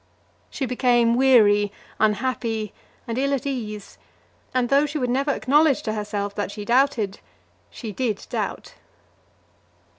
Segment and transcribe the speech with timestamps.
[0.49, 2.73] She became weary, unhappy,
[3.07, 3.99] and ill at ease,
[4.51, 7.19] and though she would never acknowledge to herself that she doubted,
[7.69, 8.73] she did doubt.